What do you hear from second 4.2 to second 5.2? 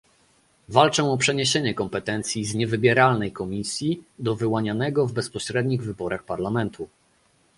wyłanianego w